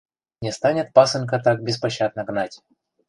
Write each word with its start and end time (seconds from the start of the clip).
Не 0.45 0.51
станет 0.51 0.89
пасынка 0.95 1.39
так 1.49 1.61
беспощадно 1.67 2.23
гнать 2.31 2.59